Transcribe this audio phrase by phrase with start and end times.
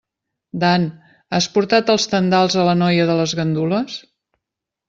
[0.63, 0.85] Dan,
[1.39, 4.01] has portat els tendals a la noia de les gandules?